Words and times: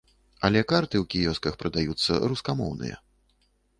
Але 0.47 0.61
карты 0.71 0.95
ў 1.01 1.03
кіёсках 1.15 1.59
прадаюцца 1.65 2.11
рускамоўныя. 2.33 2.95